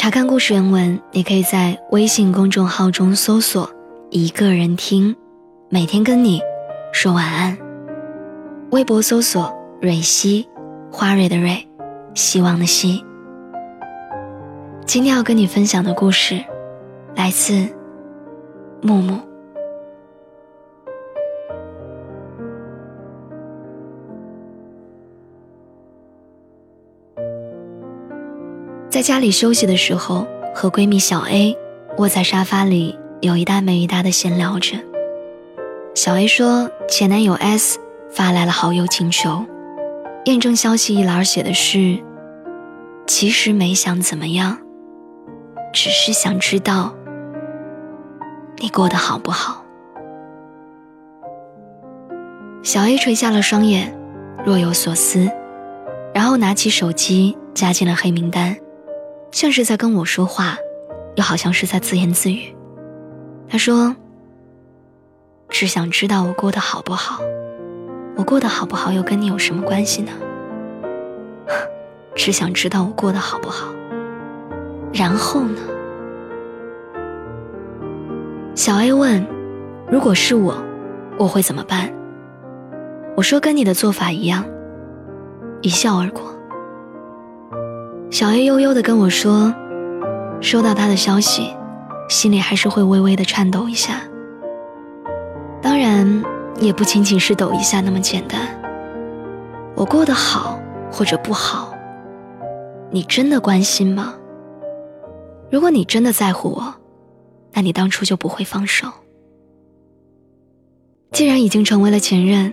[0.00, 3.70] 查看故事原文，你可以在微信公众号中搜索
[4.08, 5.14] “一个人听”，
[5.68, 6.40] 每天跟你
[6.90, 7.58] 说晚安。
[8.70, 10.48] 微博搜索“蕊希”，
[10.90, 11.68] 花蕊的蕊，
[12.14, 13.04] 希望的希。
[14.86, 16.42] 今天要跟你分享的故事，
[17.14, 17.68] 来自
[18.80, 19.20] 木木。
[29.00, 31.56] 在家里休息的时候，和闺蜜小 A
[31.96, 34.76] 窝在沙发里，有一搭没一搭的闲聊着。
[35.94, 37.78] 小 A 说，前男友 S
[38.10, 39.46] 发来了好友请求，
[40.26, 41.98] 验证消息一栏写的是
[43.08, 44.58] ：“其实没想怎么样，
[45.72, 46.94] 只是想知道
[48.58, 49.64] 你过得好不好。”
[52.62, 53.98] 小 A 垂下了双眼，
[54.44, 55.26] 若有所思，
[56.12, 58.54] 然后拿起手机加进了黑名单。
[59.30, 60.56] 像是在跟我说话，
[61.14, 62.54] 又好像是在自言自语。
[63.48, 63.94] 他说
[65.48, 67.20] ：“只想知道我过得好不好，
[68.16, 70.12] 我过得好不好又跟你有什么关系呢？
[72.14, 73.72] 只想知道我过得好不好，
[74.92, 75.60] 然后呢？”
[78.54, 79.24] 小 A 问
[79.90, 80.62] ：“如果是我，
[81.16, 81.90] 我会怎么办？”
[83.16, 84.44] 我说：“跟你的做法一样。”
[85.62, 86.34] 一笑而过。
[88.10, 89.54] 小 A 悠悠地跟我说
[90.42, 91.54] ：“收到他的消息，
[92.08, 94.02] 心里还是会微微的颤抖一下。
[95.62, 96.24] 当然，
[96.58, 98.40] 也不仅仅是抖一下那么简单。
[99.76, 100.58] 我过得好
[100.90, 101.72] 或者不好，
[102.90, 104.14] 你真的关心吗？
[105.48, 106.74] 如果你真的在乎我，
[107.52, 108.88] 那你当初就不会放手。
[111.12, 112.52] 既然已经成为了前任，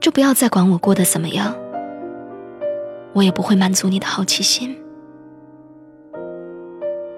[0.00, 1.56] 就不要再管我过得怎么样。”
[3.16, 4.76] 我也不会满足你的好奇心。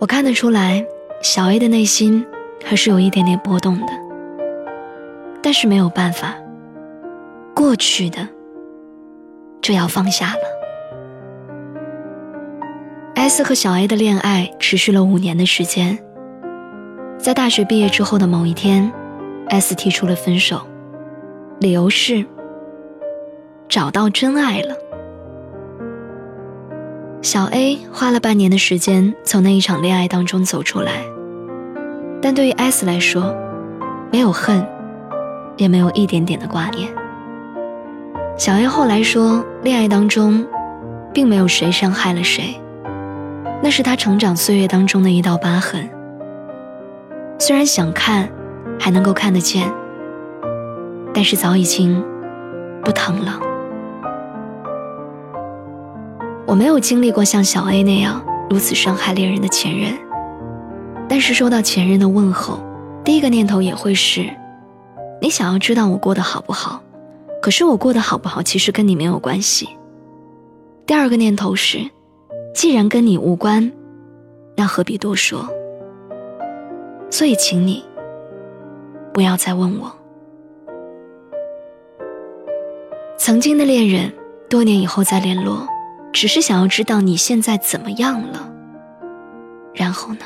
[0.00, 0.82] 我看得出来，
[1.20, 2.24] 小 A 的内心
[2.64, 3.92] 还是有一点点波动的，
[5.42, 6.34] 但是没有办法，
[7.54, 8.26] 过去的
[9.60, 10.40] 就要放下了。
[13.14, 15.98] S 和小 A 的恋爱持续了五年的时间，
[17.18, 18.90] 在大学毕业之后的某一天
[19.50, 20.62] ，S 提出了分手，
[21.60, 22.24] 理由是
[23.68, 24.74] 找到真爱了。
[27.22, 31.04] 小 A 花了半年的时间从那一场恋爱当中走出来，
[32.20, 33.32] 但对于 S 来说，
[34.10, 34.66] 没有恨，
[35.56, 36.92] 也没有一点点的挂念。
[38.36, 40.44] 小 A 后来说，恋爱当中，
[41.14, 42.60] 并没有谁伤害了谁，
[43.62, 45.88] 那是他成长岁月当中的一道疤痕。
[47.38, 48.28] 虽然想看，
[48.80, 49.72] 还能够看得见，
[51.14, 52.02] 但是早已经
[52.82, 53.38] 不疼了。
[56.52, 59.90] 我没有经历过像小 A 那样如此伤害恋人的前任，
[61.08, 62.58] 但是收到前任的问候，
[63.02, 64.28] 第一个念头也会是：
[65.18, 66.82] 你想要知道我过得好不好？
[67.40, 69.66] 可是我过得好不好，其实跟你没有关系。
[70.84, 71.78] 第二个念头是：
[72.54, 73.72] 既然跟你无关，
[74.54, 75.48] 那何必多说？
[77.08, 77.82] 所以，请你
[79.14, 79.90] 不要再问我。
[83.16, 84.12] 曾经的恋人，
[84.50, 85.66] 多年以后再联络。
[86.12, 88.52] 只是想要知道你现在怎么样了，
[89.74, 90.24] 然后呢？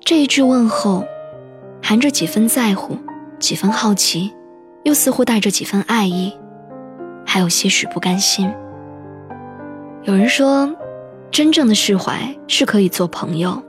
[0.00, 1.04] 这一句问候，
[1.82, 2.96] 含着几分在乎，
[3.38, 4.32] 几分好奇，
[4.84, 6.32] 又似乎带着几分爱意，
[7.26, 8.50] 还有些许不甘心。
[10.04, 10.72] 有人说，
[11.30, 13.62] 真正的释怀是可以做朋友，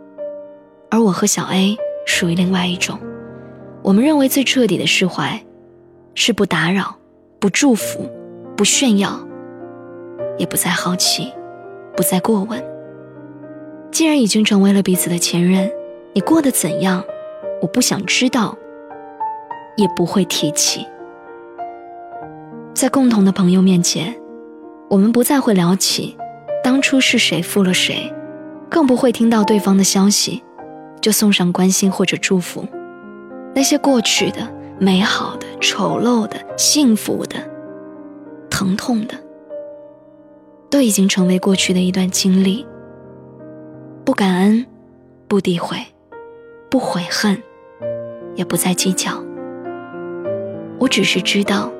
[0.89, 1.75] 而我和小 A
[2.05, 2.97] 属于另外一种。
[3.81, 5.43] 我们认为最彻底的释怀，
[6.13, 6.95] 是不打扰、
[7.39, 8.09] 不祝福、
[8.55, 9.19] 不炫耀。
[10.39, 11.31] 也不再好奇，
[11.95, 12.59] 不再过问。
[13.91, 15.69] 既然已经成为了彼此的前任，
[16.13, 17.03] 你过得怎样，
[17.61, 18.57] 我不想知道，
[19.75, 20.87] 也不会提起。
[22.73, 24.15] 在共同的朋友面前，
[24.89, 26.17] 我们不再会聊起
[26.63, 28.13] 当初是谁负了谁，
[28.69, 30.41] 更不会听到对方的消息
[31.01, 32.65] 就送上关心或者祝福。
[33.53, 34.47] 那些过去的、
[34.79, 37.35] 美好的、丑陋的、幸福的、
[38.49, 39.15] 疼痛的，
[40.69, 42.65] 都已经成为过去的一段经历。
[44.05, 44.65] 不感恩，
[45.27, 45.77] 不诋毁，
[46.69, 47.41] 不悔恨，
[48.35, 49.11] 也不再计较。
[50.77, 51.71] 我只是知道。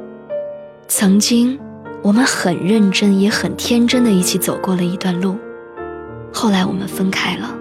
[0.88, 1.60] 曾经，
[2.02, 5.38] 我们很认真，也很天真的一起走过了一段路。
[6.34, 7.56] 后来我们分开了，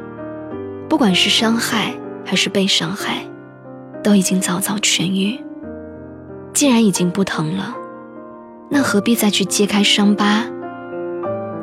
[0.88, 3.22] 不管是伤害还是被伤害，
[4.02, 5.38] 都已经早早痊愈。
[6.54, 7.76] 既然已经不疼了，
[8.70, 10.46] 那何必再去揭开伤疤，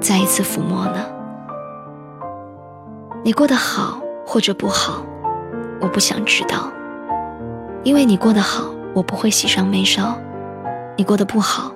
[0.07, 1.03] 再一次抚摸呢？
[3.23, 5.03] 你过得好或者不好，
[5.81, 6.71] 我不想知道，
[7.83, 10.15] 因为你过得好，我不会喜上眉梢。
[10.95, 11.73] 你过得不好，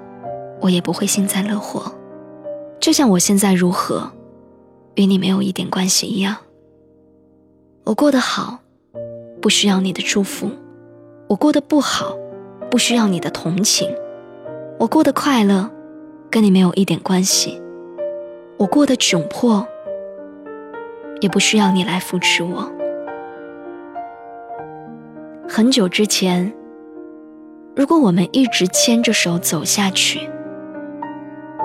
[0.61, 1.91] 我也不会幸灾乐祸，
[2.79, 4.11] 就像我现在如何，
[4.93, 6.35] 与你没有一点关系一样。
[7.83, 8.59] 我过得好，
[9.41, 10.49] 不需要你的祝福；
[11.27, 12.15] 我过得不好，
[12.69, 13.87] 不需要你的同情；
[14.77, 15.67] 我过得快乐，
[16.29, 17.59] 跟你没有一点关系；
[18.59, 19.65] 我过得窘迫，
[21.21, 22.69] 也不需要你来扶持我。
[25.47, 26.53] 很久之前。
[27.75, 30.29] 如果我们一直牵着手走下去，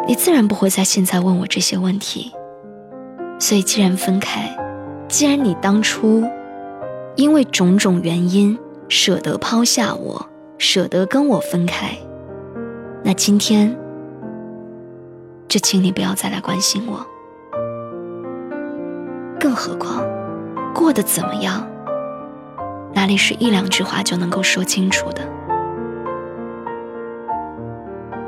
[0.06, 2.30] 你自然不会在现在问我这些问题。
[3.40, 4.56] 所以，既然分开，
[5.08, 6.22] 既然你当初
[7.16, 8.56] 因为种种原因
[8.88, 10.24] 舍得抛下我，
[10.56, 11.96] 舍得跟我分开，
[13.02, 13.76] 那今天
[15.48, 17.06] 就请你不要再来关心我。
[19.38, 20.04] 更何况，
[20.74, 21.66] 过得怎么样，
[22.94, 25.20] 哪里是一两句话就能够说清楚的？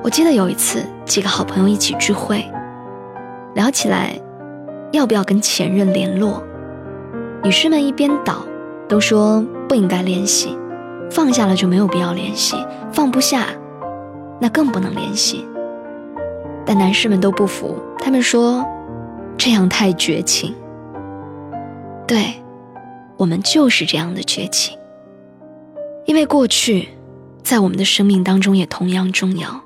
[0.03, 2.45] 我记得有一次，几个好朋友一起聚会，
[3.55, 4.13] 聊起来
[4.93, 6.45] 要不要跟前任联络。
[7.43, 8.45] 女士们一边倒，
[8.87, 10.57] 都说不应该联系，
[11.11, 12.57] 放下了就没有必要联系，
[12.93, 13.47] 放不下，
[14.39, 15.45] 那更不能联系。
[16.67, 18.67] 但男士们都不服，他们说
[19.39, 20.53] 这样太绝情。
[22.07, 22.35] 对，
[23.17, 24.77] 我们就是这样的绝情，
[26.05, 26.89] 因为过去
[27.43, 29.61] 在我们的生命当中也同样重要。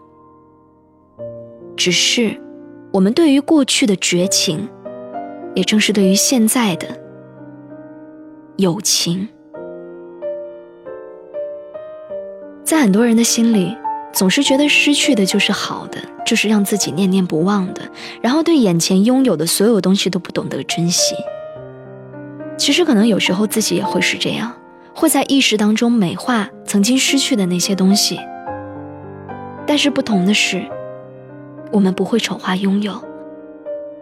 [1.77, 2.39] 只是，
[2.93, 4.69] 我们对于过去的绝情，
[5.55, 6.87] 也正是对于现在的
[8.57, 9.27] 友情，
[12.63, 13.75] 在很多人的心里，
[14.13, 17.83] 总是觉得失去的就是好的，就是让自己念念不忘的，
[18.21, 21.15] 然后对眼前拥有的所有东西都不懂得珍惜。
[22.59, 24.53] 其实，可能有时候自己也会是这样，
[24.95, 28.19] 会在意识当中美化曾经失去的那些东西。
[29.67, 30.65] 但是不同的是。
[31.73, 33.01] 我们不会丑化拥有，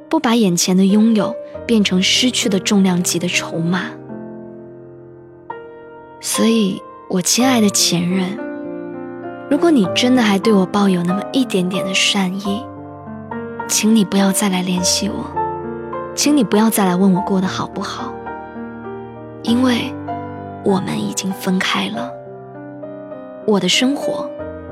[0.09, 3.91] 不把眼前的拥有变成失去的重量级的筹码。
[6.19, 8.39] 所以，我亲爱的前任，
[9.50, 12.62] 如果你真的还对我抱有那么一点点的善意，
[13.67, 15.25] 请你不要再来联系我，
[16.14, 18.12] 请你不要再来问我过得好不好，
[19.43, 19.90] 因为
[20.64, 22.12] 我们已经分开了。
[23.47, 24.28] 我的生活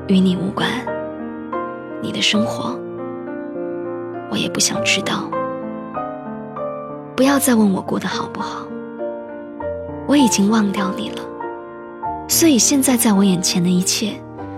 [0.07, 0.69] 与你无关，
[2.01, 2.77] 你的生活。
[4.29, 5.23] 我也不想知道，
[7.15, 8.61] 不要再问我过得好不好。
[10.05, 11.21] 我已经忘掉你了，
[12.27, 14.13] 所以现在在我眼前的一切，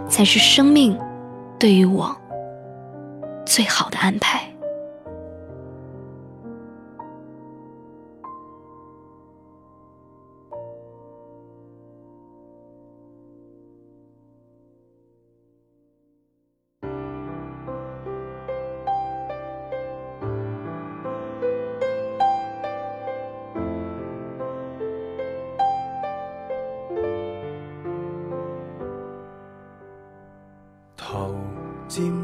[0.10, 0.98] 才是生命
[1.60, 2.16] 对于我
[3.46, 4.59] 最好的安排。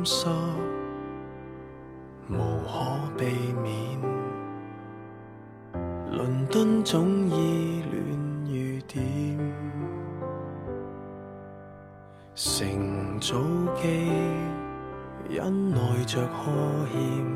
[0.05, 0.27] 沾湿，
[2.29, 3.25] 无可避
[3.63, 3.99] 免。
[6.11, 9.03] 伦敦总依恋雨点，
[12.35, 13.33] 乘早
[13.73, 14.11] 机
[15.27, 16.51] 忍耐着呵
[16.91, 17.33] 欠，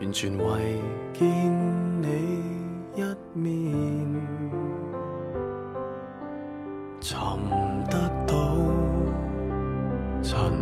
[0.00, 0.80] 完全为
[1.12, 1.26] 见
[2.00, 2.06] 你
[2.94, 3.02] 一
[3.34, 3.42] 面，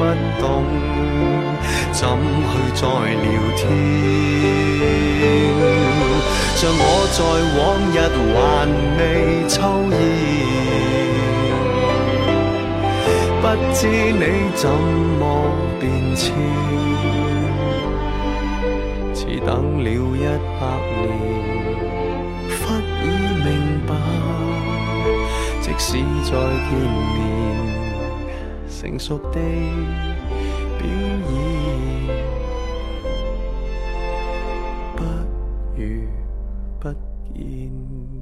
[0.00, 0.06] 不
[0.40, 0.64] 懂
[1.92, 3.60] 怎去再聊天。
[6.56, 7.20] 像我在
[7.58, 7.60] 往
[7.92, 7.94] 日
[8.32, 8.36] 還
[8.96, 9.00] 未
[9.46, 9.52] 抽
[9.92, 9.98] 烟，
[13.42, 13.78] 不知
[14.10, 14.24] 你
[14.56, 14.64] 怎
[15.20, 15.22] 麼
[15.78, 15.82] 變
[16.16, 16.22] 遷，
[19.14, 19.48] 似等
[19.84, 20.24] 了一
[20.58, 20.60] 百
[20.96, 21.04] 年。
[22.62, 22.62] 忽
[23.02, 23.06] 已
[23.44, 23.48] 明
[23.86, 23.90] 白，
[25.60, 25.88] 即使
[26.24, 26.70] 再見
[27.14, 27.18] 面，
[28.80, 29.38] 成熟地
[30.78, 31.28] 表演，
[34.96, 35.04] 不
[35.76, 36.08] 如
[36.78, 36.88] 不
[37.34, 38.19] 见。